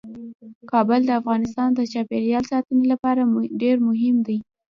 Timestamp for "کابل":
0.71-0.99